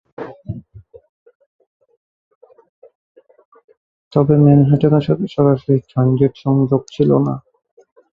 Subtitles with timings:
[4.13, 7.35] তবে ম্যানহাটনের সাথে সরাসরি ট্রানজিট সংযোগ ছিল না।